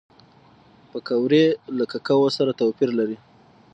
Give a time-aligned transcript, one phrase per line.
[0.91, 1.43] پکورې
[1.77, 3.17] له کوکو سره توپیر لري